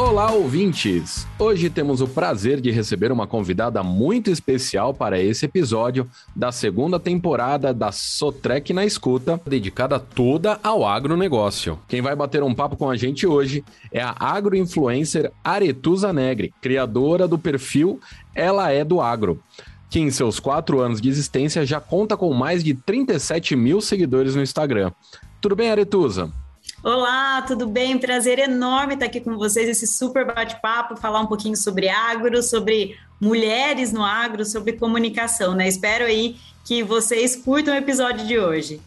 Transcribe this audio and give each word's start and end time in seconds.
Olá, 0.00 0.30
ouvintes! 0.30 1.26
Hoje 1.36 1.68
temos 1.68 2.00
o 2.00 2.06
prazer 2.06 2.60
de 2.60 2.70
receber 2.70 3.10
uma 3.10 3.26
convidada 3.26 3.82
muito 3.82 4.30
especial 4.30 4.94
para 4.94 5.20
esse 5.20 5.44
episódio 5.44 6.08
da 6.36 6.52
segunda 6.52 7.00
temporada 7.00 7.74
da 7.74 7.90
Sotrec 7.90 8.72
na 8.72 8.86
Escuta, 8.86 9.40
dedicada 9.44 9.98
toda 9.98 10.60
ao 10.62 10.86
agronegócio. 10.86 11.80
Quem 11.88 12.00
vai 12.00 12.14
bater 12.14 12.44
um 12.44 12.54
papo 12.54 12.76
com 12.76 12.88
a 12.88 12.96
gente 12.96 13.26
hoje 13.26 13.64
é 13.90 14.00
a 14.00 14.14
agroinfluencer 14.20 15.32
Aretusa 15.42 16.12
Negre, 16.12 16.54
criadora 16.62 17.26
do 17.26 17.36
perfil 17.36 17.98
Ela 18.36 18.70
é 18.70 18.84
do 18.84 19.00
Agro 19.00 19.42
que 19.90 19.98
em 19.98 20.12
seus 20.12 20.38
quatro 20.38 20.80
anos 20.80 21.00
de 21.00 21.08
existência 21.08 21.66
já 21.66 21.80
conta 21.80 22.16
com 22.16 22.32
mais 22.32 22.62
de 22.62 22.72
37 22.72 23.56
mil 23.56 23.80
seguidores 23.80 24.36
no 24.36 24.42
Instagram. 24.42 24.92
Tudo 25.40 25.56
bem, 25.56 25.70
Aretusa? 25.70 26.32
Olá, 26.82 27.42
tudo 27.42 27.66
bem? 27.66 27.98
Prazer 27.98 28.38
enorme 28.38 28.94
estar 28.94 29.06
aqui 29.06 29.20
com 29.20 29.36
vocês, 29.36 29.68
esse 29.68 29.84
super 29.84 30.24
bate-papo, 30.24 30.96
falar 30.96 31.20
um 31.20 31.26
pouquinho 31.26 31.56
sobre 31.56 31.88
agro, 31.88 32.40
sobre 32.40 32.96
mulheres 33.20 33.92
no 33.92 34.04
agro, 34.04 34.44
sobre 34.44 34.74
comunicação, 34.74 35.56
né? 35.56 35.66
Espero 35.66 36.04
aí 36.04 36.36
que 36.64 36.84
vocês 36.84 37.34
curtam 37.34 37.74
o 37.74 37.76
episódio 37.76 38.24
de 38.24 38.38
hoje. 38.38 38.80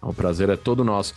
O 0.00 0.14
prazer 0.14 0.48
é 0.48 0.56
todo 0.56 0.82
nosso. 0.82 1.14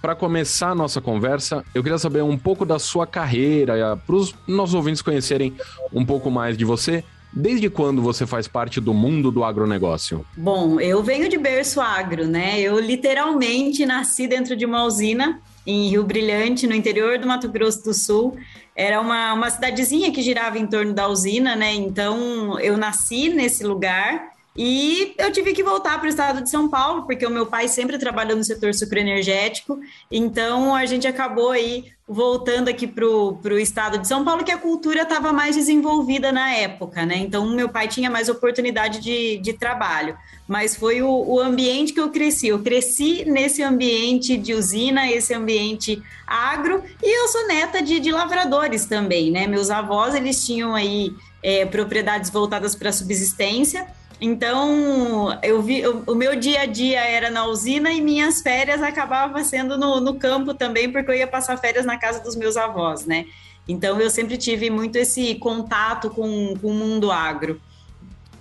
Para 0.00 0.14
começar 0.14 0.70
a 0.70 0.74
nossa 0.74 1.00
conversa, 1.00 1.62
eu 1.74 1.82
queria 1.82 1.98
saber 1.98 2.22
um 2.22 2.38
pouco 2.38 2.64
da 2.64 2.78
sua 2.78 3.06
carreira, 3.06 3.98
para 3.98 4.16
os 4.16 4.34
nossos 4.46 4.74
ouvintes 4.74 5.02
conhecerem 5.02 5.54
um 5.92 6.06
pouco 6.06 6.30
mais 6.30 6.56
de 6.56 6.64
você. 6.64 7.04
Desde 7.36 7.68
quando 7.68 8.00
você 8.00 8.26
faz 8.26 8.46
parte 8.46 8.80
do 8.80 8.94
mundo 8.94 9.32
do 9.32 9.42
agronegócio? 9.42 10.24
Bom, 10.36 10.78
eu 10.78 11.02
venho 11.02 11.28
de 11.28 11.36
berço 11.36 11.80
agro, 11.80 12.28
né? 12.28 12.60
Eu 12.60 12.78
literalmente 12.78 13.84
nasci 13.84 14.28
dentro 14.28 14.54
de 14.54 14.64
uma 14.64 14.84
usina 14.84 15.40
em 15.66 15.88
Rio 15.88 16.04
Brilhante, 16.04 16.66
no 16.66 16.74
interior 16.74 17.18
do 17.18 17.26
Mato 17.26 17.48
Grosso 17.48 17.82
do 17.82 17.92
Sul. 17.92 18.36
Era 18.76 19.00
uma, 19.00 19.32
uma 19.32 19.50
cidadezinha 19.50 20.12
que 20.12 20.22
girava 20.22 20.58
em 20.58 20.66
torno 20.66 20.92
da 20.92 21.08
usina, 21.08 21.56
né? 21.56 21.74
Então 21.74 22.58
eu 22.60 22.76
nasci 22.76 23.28
nesse 23.30 23.64
lugar 23.64 24.33
e 24.56 25.14
eu 25.18 25.32
tive 25.32 25.52
que 25.52 25.64
voltar 25.64 25.98
para 25.98 26.06
o 26.06 26.08
estado 26.08 26.40
de 26.40 26.48
São 26.48 26.68
Paulo, 26.68 27.02
porque 27.02 27.26
o 27.26 27.30
meu 27.30 27.46
pai 27.46 27.66
sempre 27.66 27.98
trabalhou 27.98 28.36
no 28.36 28.44
setor 28.44 28.72
sucroenergético, 28.72 29.80
então 30.10 30.74
a 30.74 30.86
gente 30.86 31.08
acabou 31.08 31.50
aí 31.50 31.92
voltando 32.06 32.68
aqui 32.68 32.86
para 32.86 33.04
o 33.04 33.58
estado 33.58 33.98
de 33.98 34.06
São 34.06 34.24
Paulo, 34.24 34.44
que 34.44 34.52
a 34.52 34.58
cultura 34.58 35.02
estava 35.02 35.32
mais 35.32 35.56
desenvolvida 35.56 36.30
na 36.30 36.52
época, 36.52 37.04
né? 37.04 37.16
Então 37.16 37.48
meu 37.48 37.68
pai 37.68 37.88
tinha 37.88 38.10
mais 38.10 38.28
oportunidade 38.28 39.00
de, 39.00 39.38
de 39.38 39.54
trabalho, 39.54 40.16
mas 40.46 40.76
foi 40.76 41.00
o, 41.00 41.08
o 41.08 41.40
ambiente 41.40 41.92
que 41.92 42.00
eu 42.00 42.10
cresci. 42.10 42.48
Eu 42.48 42.62
cresci 42.62 43.24
nesse 43.24 43.62
ambiente 43.62 44.36
de 44.36 44.52
usina, 44.52 45.10
esse 45.10 45.32
ambiente 45.34 46.00
agro, 46.26 46.82
e 47.02 47.22
eu 47.22 47.26
sou 47.28 47.48
neta 47.48 47.82
de, 47.82 47.98
de 47.98 48.12
lavradores 48.12 48.84
também, 48.84 49.30
né? 49.30 49.46
Meus 49.46 49.70
avós, 49.70 50.14
eles 50.14 50.44
tinham 50.44 50.74
aí 50.74 51.10
é, 51.42 51.64
propriedades 51.64 52.30
voltadas 52.30 52.74
para 52.74 52.92
subsistência, 52.92 53.86
então, 54.20 55.38
eu 55.42 55.60
vi, 55.60 55.80
eu, 55.80 56.02
o 56.06 56.14
meu 56.14 56.36
dia 56.36 56.62
a 56.62 56.66
dia 56.66 57.00
era 57.00 57.30
na 57.30 57.46
usina 57.46 57.92
e 57.92 58.00
minhas 58.00 58.40
férias 58.40 58.82
acabavam 58.82 59.42
sendo 59.44 59.76
no, 59.76 60.00
no 60.00 60.14
campo 60.14 60.54
também, 60.54 60.90
porque 60.90 61.10
eu 61.10 61.16
ia 61.16 61.26
passar 61.26 61.56
férias 61.58 61.84
na 61.84 61.98
casa 61.98 62.22
dos 62.22 62.36
meus 62.36 62.56
avós, 62.56 63.06
né? 63.06 63.26
Então, 63.66 64.00
eu 64.00 64.10
sempre 64.10 64.36
tive 64.36 64.70
muito 64.70 64.96
esse 64.96 65.34
contato 65.36 66.10
com, 66.10 66.54
com 66.60 66.68
o 66.68 66.74
mundo 66.74 67.10
agro. 67.10 67.60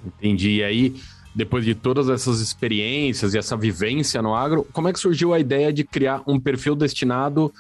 Entendi. 0.06 0.58
E 0.58 0.64
aí, 0.64 0.96
depois 1.34 1.66
de 1.66 1.74
todas 1.74 2.10
essas 2.10 2.40
experiências 2.40 3.34
e 3.34 3.38
essa 3.38 3.58
vivência 3.58 4.22
no 4.22 4.36
agro, 4.36 4.68
como 4.72 4.88
é 4.88 4.94
que 4.94 5.00
surgiu 5.00 5.34
a 5.34 5.40
ideia 5.40 5.74
de 5.74 5.84
criar 5.84 6.22
um 6.28 6.40
perfil 6.40 6.76
destinado 6.76 7.52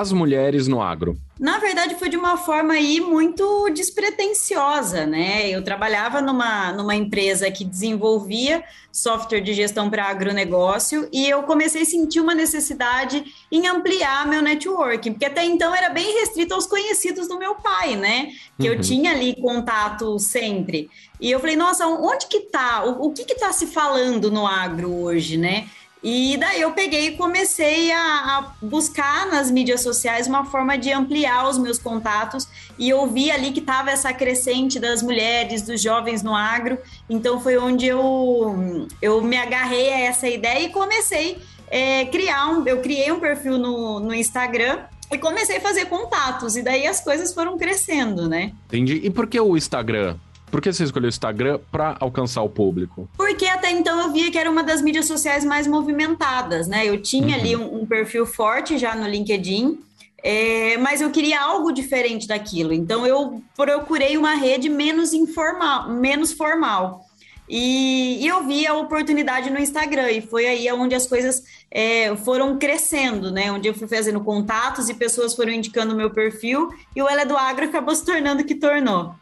as 0.00 0.12
mulheres 0.12 0.66
no 0.66 0.80
agro? 0.80 1.16
Na 1.38 1.58
verdade, 1.58 1.96
foi 1.96 2.08
de 2.08 2.16
uma 2.16 2.36
forma 2.36 2.74
aí 2.74 3.00
muito 3.00 3.68
despretensiosa, 3.70 5.04
né? 5.06 5.48
Eu 5.48 5.62
trabalhava 5.62 6.20
numa, 6.20 6.72
numa 6.72 6.94
empresa 6.94 7.50
que 7.50 7.64
desenvolvia 7.64 8.62
software 8.92 9.40
de 9.40 9.52
gestão 9.52 9.90
para 9.90 10.04
agronegócio 10.04 11.08
e 11.12 11.28
eu 11.28 11.42
comecei 11.42 11.82
a 11.82 11.86
sentir 11.86 12.20
uma 12.20 12.34
necessidade 12.34 13.24
em 13.50 13.66
ampliar 13.66 14.26
meu 14.28 14.40
networking, 14.40 15.12
porque 15.12 15.24
até 15.24 15.44
então 15.44 15.74
era 15.74 15.88
bem 15.88 16.20
restrito 16.20 16.54
aos 16.54 16.66
conhecidos 16.66 17.26
do 17.26 17.38
meu 17.38 17.56
pai, 17.56 17.96
né? 17.96 18.28
Que 18.60 18.68
uhum. 18.68 18.74
eu 18.74 18.80
tinha 18.80 19.10
ali 19.10 19.34
contato 19.34 20.18
sempre. 20.18 20.88
E 21.20 21.30
eu 21.30 21.40
falei, 21.40 21.56
nossa, 21.56 21.86
onde 21.86 22.26
que 22.26 22.40
tá? 22.40 22.84
O, 22.84 23.06
o 23.06 23.12
que 23.12 23.24
que 23.24 23.34
tá 23.34 23.52
se 23.52 23.66
falando 23.66 24.30
no 24.30 24.46
agro 24.46 24.94
hoje, 24.94 25.36
né? 25.36 25.66
E 26.02 26.36
daí 26.36 26.60
eu 26.60 26.72
peguei 26.72 27.08
e 27.08 27.16
comecei 27.16 27.92
a, 27.92 27.98
a, 27.98 28.52
buscar 28.60 29.26
nas 29.26 29.50
mídias 29.50 29.82
sociais 29.82 30.26
uma 30.26 30.44
forma 30.44 30.76
de 30.76 30.90
ampliar 30.90 31.48
os 31.48 31.56
meus 31.56 31.78
contatos 31.78 32.48
e 32.76 32.88
eu 32.88 33.06
vi 33.06 33.30
ali 33.30 33.52
que 33.52 33.60
estava 33.60 33.90
essa 33.90 34.12
crescente 34.12 34.80
das 34.80 35.00
mulheres, 35.00 35.62
dos 35.62 35.80
jovens 35.80 36.22
no 36.22 36.34
agro. 36.34 36.76
Então 37.08 37.40
foi 37.40 37.56
onde 37.56 37.86
eu, 37.86 38.88
eu 39.00 39.22
me 39.22 39.36
agarrei 39.36 39.92
a 39.92 40.00
essa 40.00 40.28
ideia 40.28 40.64
e 40.64 40.70
comecei 40.70 41.38
é, 41.68 42.04
criar 42.06 42.48
um. 42.48 42.66
Eu 42.66 42.80
criei 42.80 43.12
um 43.12 43.20
perfil 43.20 43.56
no, 43.56 44.00
no 44.00 44.12
Instagram 44.12 44.80
e 45.12 45.18
comecei 45.18 45.58
a 45.58 45.60
fazer 45.60 45.86
contatos, 45.86 46.56
e 46.56 46.62
daí 46.62 46.86
as 46.86 47.00
coisas 47.00 47.34
foram 47.34 47.58
crescendo, 47.58 48.28
né? 48.28 48.52
Entendi. 48.66 49.00
E 49.04 49.10
por 49.10 49.26
que 49.26 49.38
o 49.38 49.56
Instagram? 49.56 50.16
Por 50.52 50.60
que 50.60 50.70
você 50.70 50.84
escolheu 50.84 51.06
o 51.06 51.08
Instagram 51.08 51.58
para 51.70 51.96
alcançar 51.98 52.42
o 52.42 52.48
público? 52.48 53.08
Porque 53.16 53.46
até 53.46 53.70
então 53.70 53.98
eu 53.98 54.12
via 54.12 54.30
que 54.30 54.36
era 54.36 54.50
uma 54.50 54.62
das 54.62 54.82
mídias 54.82 55.06
sociais 55.06 55.46
mais 55.46 55.66
movimentadas, 55.66 56.68
né? 56.68 56.86
Eu 56.86 57.00
tinha 57.00 57.28
uhum. 57.28 57.40
ali 57.40 57.56
um, 57.56 57.80
um, 57.80 57.86
perfil 57.86 58.26
forte 58.26 58.76
já 58.76 58.94
no 58.94 59.08
LinkedIn, 59.08 59.78
é, 60.22 60.76
mas 60.76 61.00
eu 61.00 61.08
queria 61.10 61.40
algo 61.40 61.72
diferente 61.72 62.28
daquilo. 62.28 62.74
Então 62.74 63.06
eu 63.06 63.42
procurei 63.56 64.18
uma 64.18 64.34
rede 64.34 64.68
menos 64.68 65.14
informal, 65.14 65.88
menos 65.88 66.34
formal. 66.34 67.06
E, 67.48 68.22
e, 68.22 68.28
eu 68.28 68.46
vi 68.46 68.66
a 68.66 68.74
oportunidade 68.74 69.48
no 69.48 69.58
Instagram, 69.58 70.10
e 70.10 70.20
foi 70.20 70.46
aí 70.46 70.70
onde 70.70 70.94
as 70.94 71.06
coisas 71.06 71.42
é, 71.70 72.14
foram 72.16 72.58
crescendo, 72.58 73.30
né? 73.30 73.50
Onde 73.50 73.68
eu 73.68 73.74
fui 73.74 73.88
fazendo 73.88 74.20
contatos 74.20 74.90
e 74.90 74.94
pessoas 74.94 75.34
foram 75.34 75.50
indicando 75.50 75.94
o 75.94 75.96
meu 75.96 76.10
perfil, 76.10 76.68
e 76.94 77.02
o 77.02 77.08
Ela 77.08 77.22
é 77.22 77.26
do 77.26 77.38
Agro 77.38 77.64
acabou 77.64 77.94
se 77.94 78.04
tornando 78.04 78.42
o 78.42 78.44
que 78.44 78.54
tornou. 78.54 79.14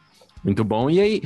Muito 0.42 0.64
bom. 0.64 0.88
E 0.88 1.00
aí, 1.00 1.22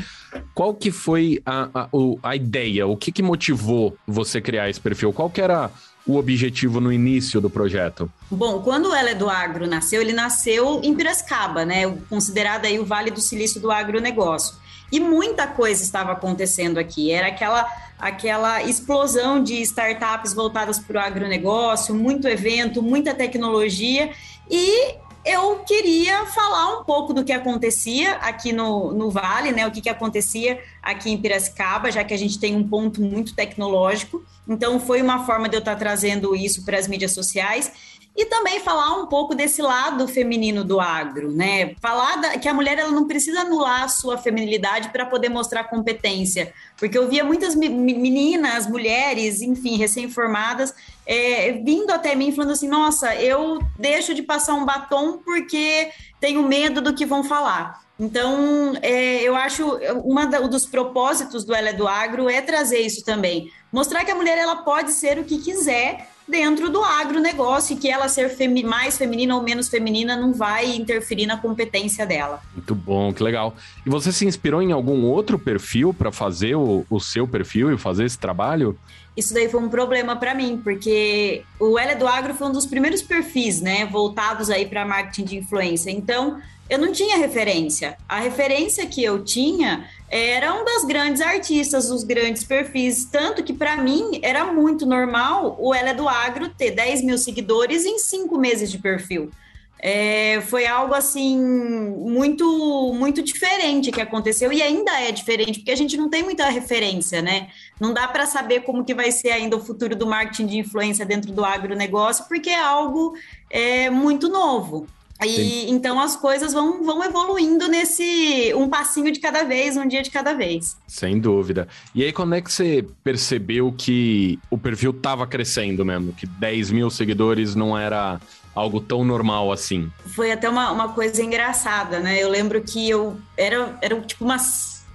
qual 0.54 0.74
que 0.74 0.90
foi 0.90 1.40
a, 1.46 1.68
a, 1.74 1.88
a 2.22 2.36
ideia? 2.36 2.86
O 2.86 2.96
que, 2.96 3.12
que 3.12 3.22
motivou 3.22 3.96
você 4.06 4.40
criar 4.40 4.68
esse 4.68 4.80
perfil? 4.80 5.12
Qual 5.12 5.30
que 5.30 5.40
era 5.40 5.70
o 6.06 6.16
objetivo 6.16 6.80
no 6.80 6.92
início 6.92 7.40
do 7.40 7.48
projeto? 7.48 8.10
Bom, 8.30 8.60
quando 8.60 8.90
o 8.90 8.94
Ela 8.94 9.10
é 9.10 9.14
do 9.14 9.28
Agro 9.30 9.66
nasceu, 9.66 10.02
ele 10.02 10.12
nasceu 10.12 10.80
em 10.82 10.94
Piracicaba, 10.94 11.64
né? 11.64 11.88
Considerado 12.08 12.66
aí 12.66 12.78
o 12.78 12.84
Vale 12.84 13.10
do 13.10 13.20
Silício 13.20 13.60
do 13.60 13.70
agronegócio. 13.70 14.56
E 14.92 15.00
muita 15.00 15.46
coisa 15.46 15.82
estava 15.82 16.12
acontecendo 16.12 16.78
aqui. 16.78 17.10
Era 17.10 17.28
aquela, 17.28 17.66
aquela 17.98 18.62
explosão 18.62 19.42
de 19.42 19.60
startups 19.62 20.34
voltadas 20.34 20.78
para 20.78 21.00
o 21.00 21.04
agronegócio, 21.04 21.94
muito 21.94 22.28
evento, 22.28 22.82
muita 22.82 23.14
tecnologia. 23.14 24.10
E 24.50 24.94
eu 25.24 25.60
queria 25.60 26.26
falar 26.26 26.78
um 26.78 26.84
pouco 26.84 27.14
do 27.14 27.24
que 27.24 27.32
acontecia 27.32 28.16
aqui 28.16 28.52
no, 28.52 28.92
no 28.92 29.10
Vale, 29.10 29.52
né? 29.52 29.66
O 29.66 29.70
que, 29.70 29.80
que 29.80 29.88
acontecia 29.88 30.60
aqui 30.82 31.10
em 31.10 31.16
Piracicaba, 31.16 31.90
já 31.90 32.04
que 32.04 32.12
a 32.12 32.16
gente 32.16 32.38
tem 32.38 32.54
um 32.54 32.68
ponto 32.68 33.00
muito 33.00 33.34
tecnológico. 33.34 34.22
Então, 34.46 34.78
foi 34.78 35.00
uma 35.00 35.24
forma 35.24 35.48
de 35.48 35.56
eu 35.56 35.60
estar 35.60 35.76
trazendo 35.76 36.36
isso 36.36 36.64
para 36.64 36.78
as 36.78 36.86
mídias 36.86 37.12
sociais 37.12 37.72
e 38.16 38.26
também 38.26 38.60
falar 38.60 38.96
um 38.96 39.06
pouco 39.06 39.34
desse 39.34 39.60
lado 39.60 40.06
feminino 40.06 40.62
do 40.62 40.78
agro, 40.78 41.32
né? 41.32 41.74
Falar 41.80 42.16
da, 42.16 42.38
que 42.38 42.48
a 42.48 42.54
mulher 42.54 42.78
ela 42.78 42.92
não 42.92 43.08
precisa 43.08 43.40
anular 43.40 43.82
a 43.82 43.88
sua 43.88 44.16
feminilidade 44.16 44.90
para 44.90 45.04
poder 45.04 45.28
mostrar 45.28 45.64
competência, 45.64 46.52
porque 46.76 46.96
eu 46.96 47.08
via 47.08 47.24
muitas 47.24 47.56
meninas, 47.56 48.68
mulheres, 48.68 49.42
enfim, 49.42 49.76
recém-formadas, 49.76 50.72
é, 51.04 51.52
vindo 51.64 51.90
até 51.90 52.14
mim 52.14 52.30
falando 52.30 52.52
assim: 52.52 52.68
nossa, 52.68 53.16
eu 53.16 53.58
deixo 53.76 54.14
de 54.14 54.22
passar 54.22 54.54
um 54.54 54.64
batom 54.64 55.18
porque 55.18 55.90
tenho 56.20 56.42
medo 56.44 56.80
do 56.80 56.94
que 56.94 57.04
vão 57.04 57.24
falar. 57.24 57.82
Então, 57.98 58.74
é, 58.82 59.22
eu 59.22 59.36
acho 59.36 59.78
um 60.04 60.48
dos 60.48 60.66
propósitos 60.66 61.44
do 61.44 61.54
Ela 61.54 61.70
é 61.70 61.72
do 61.72 61.86
Agro 61.86 62.28
é 62.28 62.40
trazer 62.40 62.80
isso 62.80 63.04
também. 63.04 63.50
Mostrar 63.72 64.04
que 64.04 64.10
a 64.10 64.16
mulher 64.16 64.36
ela 64.36 64.56
pode 64.56 64.92
ser 64.92 65.18
o 65.18 65.24
que 65.24 65.38
quiser 65.38 66.08
dentro 66.26 66.70
do 66.70 66.82
agronegócio 66.82 67.76
e 67.76 67.78
que 67.78 67.90
ela 67.90 68.08
ser 68.08 68.30
femi 68.30 68.62
mais 68.62 68.96
feminina 68.96 69.36
ou 69.36 69.42
menos 69.42 69.68
feminina 69.68 70.16
não 70.16 70.32
vai 70.32 70.74
interferir 70.74 71.26
na 71.26 71.36
competência 71.36 72.06
dela. 72.06 72.42
Muito 72.54 72.74
bom, 72.74 73.12
que 73.12 73.22
legal. 73.22 73.54
E 73.84 73.90
você 73.90 74.10
se 74.10 74.26
inspirou 74.26 74.62
em 74.62 74.72
algum 74.72 75.04
outro 75.04 75.38
perfil 75.38 75.92
para 75.92 76.10
fazer 76.10 76.54
o, 76.54 76.86
o 76.88 76.98
seu 77.00 77.28
perfil 77.28 77.72
e 77.72 77.78
fazer 77.78 78.04
esse 78.04 78.18
trabalho? 78.18 78.78
isso 79.16 79.32
daí 79.32 79.48
foi 79.48 79.60
um 79.60 79.68
problema 79.68 80.16
para 80.16 80.34
mim, 80.34 80.60
porque 80.62 81.44
o 81.60 81.78
Ela 81.78 81.94
do 81.94 82.06
Agro 82.06 82.34
foi 82.34 82.48
um 82.48 82.52
dos 82.52 82.66
primeiros 82.66 83.00
perfis, 83.00 83.60
né, 83.60 83.86
voltados 83.86 84.50
aí 84.50 84.66
para 84.66 84.84
marketing 84.84 85.24
de 85.24 85.36
influência. 85.36 85.90
Então, 85.90 86.40
eu 86.68 86.78
não 86.78 86.90
tinha 86.90 87.18
referência. 87.18 87.96
A 88.08 88.18
referência 88.18 88.86
que 88.86 89.04
eu 89.04 89.22
tinha 89.22 89.84
era 90.16 90.54
um 90.54 90.64
das 90.64 90.84
grandes 90.84 91.20
artistas, 91.20 91.88
dos 91.88 92.04
grandes 92.04 92.44
perfis, 92.44 93.04
tanto 93.04 93.42
que 93.42 93.52
para 93.52 93.76
mim 93.76 94.20
era 94.22 94.44
muito 94.52 94.86
normal 94.86 95.56
o 95.58 95.74
Ela 95.74 95.88
é 95.88 95.94
do 95.94 96.08
Agro 96.08 96.48
ter 96.50 96.70
10 96.70 97.02
mil 97.02 97.18
seguidores 97.18 97.84
em 97.84 97.98
cinco 97.98 98.38
meses 98.38 98.70
de 98.70 98.78
perfil. 98.78 99.32
é, 99.80 100.40
foi 100.42 100.66
algo 100.66 100.94
assim 100.94 101.36
muito 101.36 102.94
muito 102.94 103.22
diferente 103.22 103.90
que 103.90 104.00
aconteceu 104.00 104.52
e 104.52 104.62
ainda 104.62 104.92
é 105.00 105.10
diferente 105.10 105.58
porque 105.58 105.72
a 105.72 105.76
gente 105.76 105.96
não 105.96 106.08
tem 106.08 106.22
muita 106.22 106.48
referência, 106.48 107.20
né? 107.20 107.48
Não 107.80 107.92
dá 107.92 108.06
para 108.06 108.24
saber 108.24 108.60
como 108.60 108.84
que 108.84 108.94
vai 108.94 109.10
ser 109.10 109.32
ainda 109.32 109.56
o 109.56 109.60
futuro 109.60 109.96
do 109.96 110.06
marketing 110.06 110.46
de 110.46 110.58
influência 110.58 111.04
dentro 111.04 111.32
do 111.32 111.44
agronegócio 111.44 112.24
porque 112.28 112.50
é 112.50 112.60
algo 112.60 113.14
é, 113.50 113.90
muito 113.90 114.28
novo. 114.28 114.86
E, 115.22 115.70
então 115.70 116.00
as 116.00 116.16
coisas 116.16 116.52
vão, 116.52 116.82
vão 116.82 117.02
evoluindo 117.04 117.68
nesse 117.68 118.52
um 118.54 118.68
passinho 118.68 119.12
de 119.12 119.20
cada 119.20 119.44
vez, 119.44 119.76
um 119.76 119.86
dia 119.86 120.02
de 120.02 120.10
cada 120.10 120.34
vez. 120.34 120.76
Sem 120.88 121.20
dúvida. 121.20 121.68
E 121.94 122.02
aí, 122.02 122.12
quando 122.12 122.34
é 122.34 122.40
que 122.40 122.52
você 122.52 122.84
percebeu 123.02 123.72
que 123.72 124.38
o 124.50 124.58
perfil 124.58 124.90
estava 124.90 125.26
crescendo 125.26 125.84
mesmo? 125.84 126.12
Que 126.12 126.26
10 126.26 126.70
mil 126.72 126.90
seguidores 126.90 127.54
não 127.54 127.78
era 127.78 128.20
algo 128.54 128.80
tão 128.80 129.04
normal 129.04 129.52
assim? 129.52 129.90
Foi 130.06 130.32
até 130.32 130.48
uma, 130.48 130.70
uma 130.72 130.88
coisa 130.88 131.22
engraçada, 131.22 132.00
né? 132.00 132.22
Eu 132.22 132.28
lembro 132.28 132.60
que 132.62 132.88
eu 132.88 133.16
era, 133.36 133.78
era 133.80 134.00
tipo 134.00 134.24
uma 134.24 134.36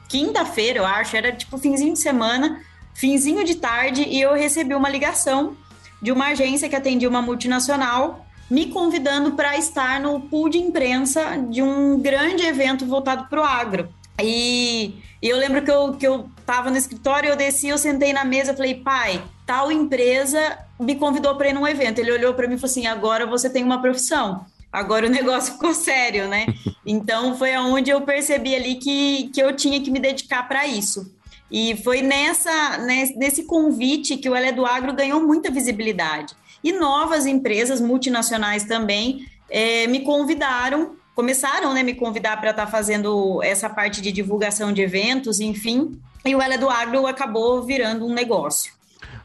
quinta-feira, 0.07 0.79
eu 0.79 0.85
acho, 0.85 1.15
era 1.15 1.31
tipo 1.31 1.57
finzinho 1.57 1.93
de 1.93 1.99
semana, 1.99 2.61
finzinho 2.93 3.43
de 3.43 3.55
tarde, 3.55 4.03
e 4.03 4.19
eu 4.21 4.33
recebi 4.33 4.73
uma 4.73 4.89
ligação 4.89 5.55
de 6.01 6.11
uma 6.11 6.27
agência 6.27 6.69
que 6.69 6.75
atendia 6.75 7.09
uma 7.09 7.21
multinacional 7.21 8.25
me 8.49 8.67
convidando 8.67 9.33
para 9.33 9.57
estar 9.57 9.99
no 9.99 10.19
pool 10.21 10.49
de 10.49 10.57
imprensa 10.57 11.37
de 11.49 11.61
um 11.61 11.99
grande 11.99 12.43
evento 12.43 12.85
voltado 12.85 13.27
para 13.29 13.41
o 13.41 13.43
agro. 13.43 13.89
E, 14.21 14.95
e, 15.21 15.29
eu 15.29 15.37
lembro 15.37 15.61
que 15.61 15.71
eu, 15.71 15.93
que 15.93 16.07
eu 16.07 16.29
tava 16.45 16.69
no 16.69 16.77
escritório, 16.77 17.29
eu 17.29 17.35
desci, 17.35 17.67
eu 17.67 17.77
sentei 17.77 18.11
na 18.11 18.25
mesa, 18.25 18.53
falei, 18.53 18.75
pai, 18.75 19.21
tal 19.45 19.71
empresa 19.71 20.57
me 20.79 20.95
convidou 20.95 21.35
para 21.35 21.49
ir 21.49 21.53
num 21.53 21.67
evento. 21.67 21.99
Ele 21.99 22.11
olhou 22.11 22.33
para 22.33 22.47
mim 22.47 22.55
e 22.55 22.57
falou 22.57 22.71
assim: 22.71 22.87
agora 22.87 23.25
você 23.25 23.49
tem 23.49 23.63
uma 23.63 23.81
profissão. 23.81 24.45
Agora 24.71 25.07
o 25.07 25.09
negócio 25.11 25.53
ficou 25.53 25.73
sério, 25.73 26.27
né? 26.27 26.45
Então 26.85 27.37
foi 27.37 27.53
aonde 27.53 27.89
eu 27.89 28.01
percebi 28.01 28.55
ali 28.55 28.75
que, 28.75 29.29
que 29.33 29.41
eu 29.41 29.55
tinha 29.55 29.81
que 29.81 29.91
me 29.91 29.99
dedicar 29.99 30.47
para 30.47 30.67
isso. 30.67 31.13
E 31.51 31.75
foi 31.77 32.01
nessa, 32.01 32.77
nesse 33.15 33.43
convite 33.43 34.17
que 34.17 34.29
o 34.29 34.35
Ela 34.35 34.47
é 34.47 34.51
do 34.51 34.67
Agro 34.67 34.93
ganhou 34.93 35.19
muita 35.19 35.49
visibilidade. 35.49 36.35
E 36.63 36.71
novas 36.71 37.25
empresas 37.25 37.79
multinacionais 37.79 38.63
também 38.65 39.25
é, 39.49 39.87
me 39.87 40.01
convidaram, 40.01 40.95
começaram 41.15 41.71
a 41.71 41.73
né, 41.73 41.83
me 41.83 41.93
convidar 41.93 42.39
para 42.39 42.51
estar 42.51 42.65
tá 42.65 42.71
fazendo 42.71 43.41
essa 43.43 43.69
parte 43.69 44.01
de 44.01 44.11
divulgação 44.11 44.71
de 44.71 44.81
eventos, 44.81 45.39
enfim. 45.39 45.99
E 46.25 46.35
o 46.35 46.41
Ela 46.41 46.57
do 46.57 46.69
Agro 46.69 47.07
acabou 47.07 47.63
virando 47.63 48.05
um 48.05 48.13
negócio. 48.13 48.73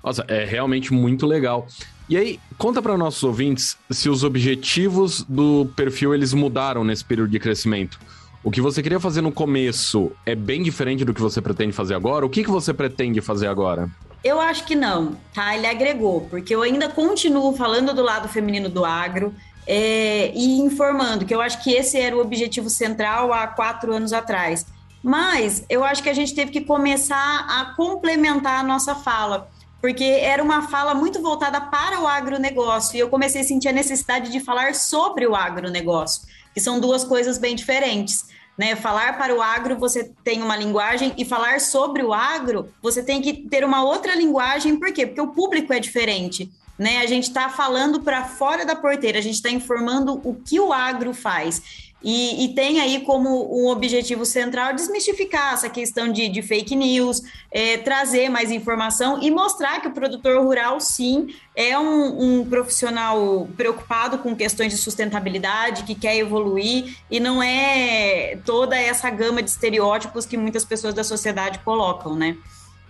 Nossa, 0.03 0.25
é 0.29 0.45
realmente 0.45 0.93
muito 0.93 1.27
legal. 1.27 1.67
E 2.09 2.17
aí, 2.17 2.39
conta 2.59 2.83
para 2.83 2.99
nossos 2.99 3.23
ouvintes 3.25 3.79
se 3.91 4.11
os 4.11 4.23
objetivos 4.23 5.23
do 5.23 5.67
perfil 5.75 6.15
eles 6.15 6.35
mudaram 6.35 6.85
nesse 6.85 7.05
período 7.05 7.31
de 7.31 7.39
crescimento. 7.39 7.99
O 8.43 8.51
que 8.51 8.61
você 8.61 8.83
queria 8.83 9.01
fazer 9.01 9.23
no 9.23 9.33
começo 9.33 10.13
é 10.27 10.35
bem 10.35 10.63
diferente 10.63 11.03
do 11.03 11.15
que 11.15 11.21
você 11.23 11.41
pretende 11.41 11.73
fazer 11.73 11.95
agora? 11.95 12.27
O 12.27 12.29
que, 12.29 12.45
que 12.45 12.51
você 12.51 12.75
pretende 12.75 13.23
fazer 13.23 13.47
agora? 13.47 13.91
Eu 14.25 14.41
acho 14.41 14.65
que 14.65 14.75
não, 14.75 15.19
tá? 15.35 15.55
Ele 15.55 15.67
agregou, 15.67 16.23
porque 16.31 16.55
eu 16.55 16.63
ainda 16.63 16.89
continuo 16.89 17.55
falando 17.55 17.93
do 17.93 18.03
lado 18.03 18.27
feminino 18.27 18.71
do 18.71 18.83
agro 18.83 19.35
é, 19.67 20.33
e 20.35 20.59
informando, 20.61 21.27
que 21.27 21.35
eu 21.35 21.43
acho 21.43 21.63
que 21.63 21.73
esse 21.73 21.99
era 22.01 22.17
o 22.17 22.21
objetivo 22.21 22.71
central 22.71 23.35
há 23.35 23.47
quatro 23.47 23.93
anos 23.93 24.15
atrás. 24.15 24.65
Mas 25.03 25.67
eu 25.69 25.85
acho 25.85 26.03
que 26.03 26.09
a 26.09 26.15
gente 26.15 26.35
teve 26.35 26.51
que 26.51 26.63
começar 26.63 27.47
a 27.47 27.75
complementar 27.77 28.61
a 28.61 28.63
nossa 28.63 28.95
fala, 28.95 29.51
porque 29.79 30.05
era 30.05 30.43
uma 30.43 30.69
fala 30.69 30.95
muito 30.95 31.21
voltada 31.21 31.61
para 31.61 32.01
o 32.01 32.07
agronegócio, 32.07 32.97
e 32.97 33.01
eu 33.01 33.11
comecei 33.11 33.43
a 33.43 33.45
sentir 33.45 33.69
a 33.69 33.73
necessidade 33.73 34.33
de 34.33 34.41
falar 34.41 34.75
sobre 34.75 35.27
o 35.27 35.37
agronegócio, 35.37 36.23
que 36.55 36.61
são 36.61 36.81
duas 36.81 37.05
coisas 37.05 37.37
bem 37.37 37.55
diferentes. 37.55 38.25
Né? 38.57 38.77
Falar 38.77 39.19
para 39.19 39.35
o 39.35 39.43
agro, 39.43 39.77
você 39.77 40.11
tem 40.23 40.43
uma 40.43 40.57
linguagem, 40.57 41.13
e 41.17 41.25
falar 41.25 41.61
sobre 41.61 42.03
o 42.03 42.13
agro, 42.13 42.69
você 42.81 43.03
tem 43.03 43.21
que 43.21 43.33
ter 43.33 43.65
uma 43.65 43.83
outra 43.83 44.15
linguagem, 44.15 44.77
por 44.77 44.93
quê? 44.93 45.07
Porque 45.07 45.21
o 45.21 45.29
público 45.29 45.73
é 45.73 45.81
diferente. 45.81 46.51
Né? 46.79 46.99
A 46.99 47.07
gente 47.07 47.25
está 47.25 47.49
falando 47.49 48.01
para 48.01 48.25
fora 48.25 48.65
da 48.65 48.75
porteira, 48.75 49.19
a 49.19 49.23
gente 49.23 49.35
está 49.35 49.51
informando 49.51 50.21
o 50.25 50.35
que 50.35 50.59
o 50.59 50.73
agro 50.73 51.13
faz. 51.15 51.93
E, 52.05 52.45
e, 52.45 52.49
tem 52.51 52.81
aí 52.81 53.01
como 53.01 53.31
um 53.51 53.69
objetivo 53.69 54.27
central 54.27 54.75
desmistificar 54.75 55.55
essa 55.55 55.71
questão 55.71 56.13
de, 56.13 56.29
de 56.29 56.43
fake 56.43 56.77
news, 56.77 57.23
é, 57.51 57.79
trazer 57.79 58.29
mais 58.29 58.51
informação 58.51 59.23
e 59.23 59.31
mostrar 59.31 59.81
que 59.81 59.89
o 59.89 59.91
produtor 59.91 60.45
rural, 60.45 60.79
sim, 60.81 61.29
é 61.57 61.79
um, 61.79 62.41
um, 62.41 62.45
profissional 62.45 63.49
preocupado 63.57 64.19
com 64.19 64.37
questões 64.37 64.71
de 64.75 64.79
sustentabilidade, 64.79 65.85
que 65.85 65.95
quer 65.95 66.19
evoluir, 66.19 66.95
e 67.11 67.19
não 67.19 67.43
é 67.43 68.39
toda 68.45 68.77
essa 68.77 69.09
gama 69.09 69.43
de 69.43 69.49
estereótipos 69.49 70.27
que 70.27 70.37
muitas 70.37 70.63
pessoas 70.63 70.93
da 70.93 71.03
sociedade 71.03 71.61
colocam, 71.61 72.15
né? 72.15 72.37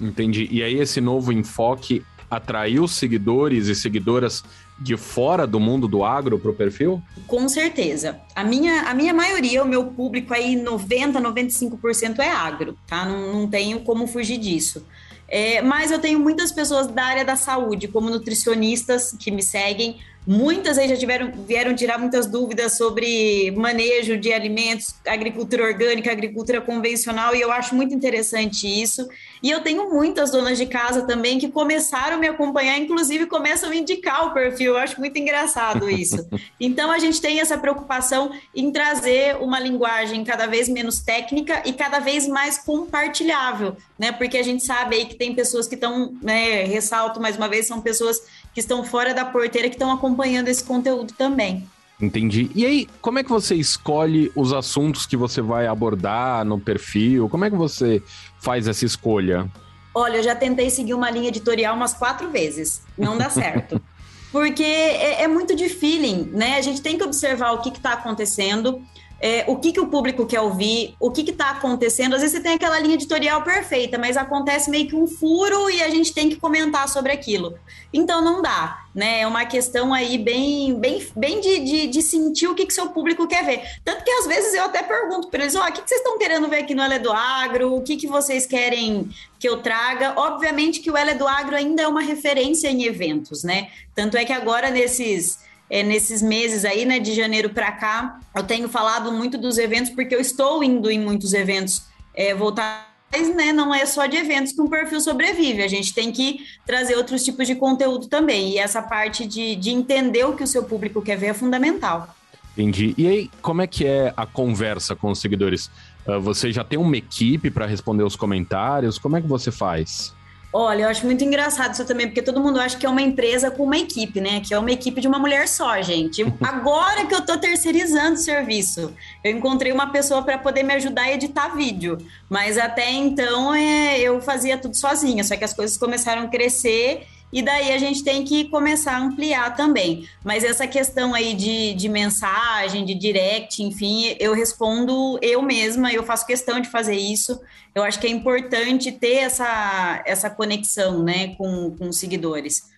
Entendi. 0.01 0.49
E 0.51 0.61
aí, 0.61 0.75
esse 0.81 1.01
novo 1.01 1.33
enfoque 1.33 2.05
atraiu 2.29 2.89
seguidores 2.89 3.69
e 3.69 3.77
seguidoras 3.77 4.43
de 4.79 4.97
fora 4.97 5.47
do 5.47 5.61
mundo 5.61 5.87
do 5.87 6.05
agro 6.05 6.39
para 6.39 6.51
o 6.51 6.55
perfil? 6.55 7.03
Com 7.27 7.49
certeza. 7.49 8.21
A 8.35 8.43
minha, 8.43 8.83
a 8.83 8.95
minha 8.95 9.15
maioria, 9.15 9.63
o 9.63 9.69
meu 9.69 9.87
público 9.87 10.35
aí, 10.35 10.57
90, 10.57 11.21
95% 11.21 12.19
é 12.19 12.29
agro, 12.29 12.77
tá? 12.87 13.05
Não, 13.05 13.33
não 13.33 13.49
tenho 13.49 13.81
como 13.81 14.07
fugir 14.07 14.39
disso. 14.39 14.85
É, 15.29 15.63
mas 15.63 15.91
eu 15.91 15.99
tenho 15.99 16.19
muitas 16.19 16.53
pessoas 16.53 16.87
da 16.87 17.05
área 17.05 17.25
da 17.25 17.37
saúde, 17.37 17.89
como 17.89 18.11
nutricionistas 18.11 19.17
que 19.19 19.31
me 19.31 19.43
seguem, 19.43 19.99
Muitas 20.27 20.79
aí 20.79 20.89
já 20.89 20.97
tiveram, 20.97 21.31
vieram 21.47 21.75
tirar 21.75 21.99
muitas 21.99 22.27
dúvidas 22.27 22.79
sobre 22.79 23.51
manejo 23.51 24.17
de 24.17 24.33
alimentos, 24.33 24.95
agricultura 25.07 25.65
orgânica, 25.65 26.11
agricultura 26.11 26.63
convencional, 26.63 27.35
e 27.35 27.43
eu 27.43 27.53
acho 27.53 27.75
muito 27.75 27.95
interessante 27.95 28.67
isso. 28.67 29.07
E 29.43 29.51
eu 29.51 29.61
tenho 29.61 29.91
muitas 29.93 30.31
donas 30.31 30.57
de 30.57 30.65
casa 30.65 31.03
também 31.03 31.39
que 31.39 31.51
começaram 31.51 32.17
a 32.17 32.19
me 32.19 32.27
acompanhar, 32.27 32.79
inclusive 32.79 33.27
começam 33.27 33.69
a 33.69 33.77
indicar 33.77 34.27
o 34.27 34.31
perfil. 34.33 34.73
Eu 34.73 34.79
acho 34.79 34.99
muito 34.99 35.19
engraçado 35.19 35.91
isso. 35.91 36.27
Então 36.59 36.91
a 36.91 36.99
gente 36.99 37.21
tem 37.21 37.41
essa 37.41 37.59
preocupação 37.59 38.31
em 38.55 38.71
trazer 38.71 39.37
uma 39.37 39.59
linguagem 39.59 40.25
cada 40.25 40.47
vez 40.47 40.69
menos 40.69 41.01
técnica 41.01 41.63
e 41.67 41.73
cada 41.73 41.99
vez 41.99 42.27
mais 42.27 42.57
compartilhável, 42.59 43.77
né? 43.99 44.13
Porque 44.13 44.39
a 44.39 44.43
gente 44.43 44.65
sabe 44.65 44.97
aí 44.97 45.05
que 45.05 45.17
tem 45.17 45.35
pessoas 45.35 45.67
que 45.67 45.75
estão, 45.75 46.15
né, 46.23 46.65
ressalto 46.65 47.21
mais 47.21 47.37
uma 47.37 47.49
vez, 47.49 47.67
são 47.67 47.81
pessoas 47.83 48.23
que 48.55 48.61
estão 48.61 48.85
fora 48.85 49.13
da 49.13 49.25
porteira 49.25 49.69
que 49.69 49.75
estão 49.75 49.91
acompanhando 49.91 50.49
esse 50.49 50.63
conteúdo 50.63 51.13
também. 51.13 51.69
Entendi. 52.01 52.51
E 52.55 52.65
aí, 52.65 52.89
como 53.01 53.19
é 53.19 53.25
que 53.25 53.31
você 53.31 53.55
escolhe 53.55 54.31
os 54.35 54.53
assuntos 54.53 55.07
que 55.07 55.17
você 55.17 55.43
vai 55.43 55.67
abordar 55.67 56.45
no 56.45 56.59
perfil? 56.59 57.29
Como 57.29 57.45
é 57.45 57.51
que 57.51 57.57
você 57.57 58.03
faz 58.41 58.67
essa 58.67 58.85
escolha? 58.85 59.51
Olha, 59.95 60.17
eu 60.17 60.23
já 60.23 60.35
tentei 60.35 60.71
seguir 60.71 60.95
uma 60.95 61.11
linha 61.11 61.29
editorial 61.29 61.75
umas 61.77 61.95
quatro 61.95 62.31
vezes. 62.31 62.83
Não 62.99 63.17
dá 63.17 63.31
certo. 63.31 63.81
Porque 64.33 64.65
é, 64.65 65.23
é, 65.23 65.29
muito 65.29 65.55
de 65.55 65.69
feeling, 65.69 66.31
né? 66.33 66.57
A 66.57 66.61
gente 66.61 66.83
tem 66.83 66.99
que 66.99 67.05
observar 67.05 67.53
o 67.53 67.59
que 67.59 67.69
está 67.69 67.93
acontecendo 67.93 68.83
é, 69.25 69.43
o 69.49 69.57
que, 69.57 69.73
que 69.73 69.81
o 69.81 69.87
público 69.87 70.27
quer 70.27 70.43
ouvir, 70.43 70.95
o 71.01 71.11
que 71.11 71.23
está 71.23 71.49
acontecendo. 71.49 72.13
Às 72.13 72.21
vezes 72.21 72.37
você 72.37 72.43
tem 72.43 72.53
aquela 72.53 72.79
linha 72.79 72.93
editorial 72.93 73.41
perfeita, 73.41 73.97
mas 73.97 74.19
acontece 74.19 74.69
meio 74.69 74.87
que 74.87 74.95
um 74.95 75.07
furo 75.07 75.71
e 75.71 75.83
a 75.83 75.89
gente 75.89 76.13
tem 76.13 76.29
que 76.29 76.37
comentar 76.37 76.87
sobre 76.91 77.11
aquilo. 77.11 77.59
Então 77.91 78.23
não 78.23 78.43
dá, 78.43 78.85
né? 78.95 79.23
É 79.23 79.27
uma 79.27 79.47
questão 79.47 79.95
aí 79.95 80.19
bem, 80.19 80.79
bem, 80.79 81.03
bem 81.17 81.41
de, 81.41 81.61
de, 81.61 81.87
de 81.87 82.03
sentir 82.03 82.49
o 82.49 82.55
que, 82.55 82.67
que 82.67 82.75
seu 82.75 82.91
público 82.91 83.27
quer 83.27 83.47
ver. 83.47 83.63
Tanto 83.83 84.05
que 84.05 84.11
às 84.11 84.27
vezes 84.27 84.53
eu 84.53 84.65
até 84.65 84.83
pergunto 84.83 85.29
para 85.29 85.41
eles: 85.41 85.55
ó, 85.55 85.65
oh, 85.65 85.69
o 85.71 85.73
que, 85.73 85.81
que 85.81 85.89
vocês 85.89 86.03
estão 86.03 86.19
querendo 86.19 86.47
ver 86.47 86.59
aqui 86.59 86.75
no 86.75 86.83
Ela 86.83 86.99
do 86.99 87.11
Agro? 87.11 87.75
O 87.75 87.81
que, 87.81 87.97
que 87.97 88.07
vocês 88.07 88.45
querem 88.45 89.09
que 89.39 89.49
eu 89.49 89.63
traga? 89.63 90.13
Obviamente 90.19 90.81
que 90.81 90.91
o 90.91 90.99
Ela 90.99 91.15
do 91.15 91.27
Agro 91.27 91.57
ainda 91.57 91.81
é 91.81 91.89
uma 91.89 92.03
referência 92.03 92.69
em 92.69 92.85
eventos, 92.85 93.43
né? 93.43 93.71
Tanto 93.95 94.19
é 94.19 94.25
que 94.27 94.35
agora 94.35 94.71
nesses 94.71 95.39
é, 95.69 95.83
nesses 95.83 96.23
meses 96.23 96.65
aí, 96.65 96.85
né, 96.85 96.99
de 96.99 97.15
janeiro 97.15 97.51
para 97.51 97.73
cá, 97.73 98.21
eu 98.35 98.43
tenho 98.43 98.69
falado 98.69 99.13
muito 99.13 99.39
dos 99.39 99.59
eventos, 99.59 99.91
porque 99.91 100.15
eu 100.15 100.21
estou 100.21 100.63
indo 100.63 100.91
em 100.91 101.01
muitos 101.01 101.33
eventos 101.33 101.85
é, 102.15 102.35
voltados 102.35 102.95
mas 103.15 103.33
né, 103.33 103.53
não 103.53 103.73
é 103.73 103.87
só 103.87 104.07
de 104.07 104.17
eventos 104.17 104.53
que 104.53 104.61
um 104.61 104.69
perfil 104.69 105.01
sobrevive, 105.01 105.63
a 105.63 105.69
gente 105.69 105.95
tem 105.95 106.11
que 106.11 106.41
trazer 106.67 106.97
outros 106.97 107.23
tipos 107.23 107.47
de 107.47 107.55
conteúdo 107.55 108.09
também. 108.09 108.51
E 108.51 108.59
essa 108.59 108.83
parte 108.83 109.25
de, 109.25 109.55
de 109.55 109.71
entender 109.71 110.25
o 110.25 110.35
que 110.35 110.43
o 110.43 110.47
seu 110.49 110.65
público 110.65 111.01
quer 111.01 111.17
ver 111.17 111.27
é 111.27 111.35
fundamental. 111.35 112.13
Entendi. 112.57 112.93
E 112.99 113.07
aí, 113.07 113.31
como 113.41 113.63
é 113.63 113.69
que 113.69 113.87
é 113.87 114.13
a 114.17 114.27
conversa 114.27 114.97
com 114.97 115.13
os 115.13 115.21
seguidores? 115.21 115.71
Uh, 116.07 116.21
você 116.21 116.51
já 116.51 116.65
tem 116.65 116.77
uma 116.77 116.97
equipe 116.97 117.53
para 117.53 117.67
responder 117.67 118.03
os 118.03 118.17
comentários? 118.17 118.99
Como 118.99 119.17
é 119.17 119.21
que 119.21 119.29
você 119.29 119.53
faz? 119.53 120.13
Olha, 120.57 120.85
eu 120.85 120.89
acho 120.89 121.05
muito 121.05 121.25
engraçado 121.25 121.73
isso 121.73 121.85
também, 121.85 122.07
porque 122.07 122.23
todo 122.23 122.41
mundo 122.41 122.61
acha 122.61 122.79
que 122.79 122.87
é 122.87 122.89
uma 122.89 123.03
empresa 123.03 123.51
com 123.51 123.65
uma 123.65 123.77
equipe, 123.77 124.21
né? 124.21 124.39
Que 124.39 124.55
é 124.55 124.59
uma 124.59 124.71
equipe 124.71 125.01
de 125.01 125.09
uma 125.09 125.19
mulher 125.19 125.49
só, 125.49 125.83
gente. 125.83 126.25
Agora 126.41 127.07
que 127.07 127.13
eu 127.13 127.23
tô 127.23 127.37
terceirizando 127.37 128.13
o 128.13 128.19
serviço, 128.19 128.95
eu 129.25 129.33
encontrei 129.33 129.73
uma 129.73 129.91
pessoa 129.91 130.23
para 130.23 130.39
poder 130.39 130.63
me 130.63 130.73
ajudar 130.75 131.03
a 131.03 131.13
editar 131.13 131.49
vídeo. 131.49 131.99
Mas 132.31 132.57
até 132.57 132.89
então 132.89 133.53
é, 133.53 133.99
eu 133.99 134.21
fazia 134.21 134.57
tudo 134.57 134.77
sozinha, 134.77 135.25
só 135.25 135.37
que 135.37 135.43
as 135.43 135.53
coisas 135.53 135.77
começaram 135.77 136.23
a 136.23 136.29
crescer 136.29 137.05
e 137.35 137.43
daí 137.43 137.73
a 137.73 137.79
gente 137.79 138.05
tem 138.05 138.23
que 138.23 138.45
começar 138.45 138.93
a 138.93 139.01
ampliar 139.01 139.57
também. 139.57 140.09
Mas 140.23 140.45
essa 140.45 140.69
questão 140.69 141.13
aí 141.13 141.35
de, 141.35 141.75
de 141.75 141.89
mensagem, 141.89 142.85
de 142.85 142.95
direct, 142.95 143.61
enfim, 143.61 144.15
eu 144.21 144.33
respondo 144.33 145.19
eu 145.21 145.43
mesma, 145.43 145.93
eu 145.93 146.05
faço 146.05 146.25
questão 146.25 146.61
de 146.61 146.71
fazer 146.71 146.95
isso. 146.95 147.41
Eu 147.75 147.83
acho 147.83 147.99
que 147.99 148.07
é 148.07 148.11
importante 148.11 148.93
ter 148.93 149.17
essa, 149.17 150.01
essa 150.07 150.31
conexão 150.31 151.03
né, 151.03 151.35
com, 151.35 151.75
com 151.77 151.89
os 151.89 151.99
seguidores. 151.99 152.71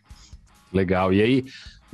Legal. 0.73 1.13
E 1.13 1.21
aí, 1.21 1.45